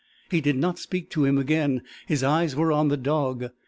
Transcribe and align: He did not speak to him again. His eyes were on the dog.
He 0.31 0.41
did 0.41 0.55
not 0.55 0.79
speak 0.79 1.11
to 1.11 1.25
him 1.25 1.37
again. 1.37 1.83
His 2.07 2.23
eyes 2.23 2.55
were 2.55 2.71
on 2.71 2.87
the 2.87 2.97
dog. 2.97 3.51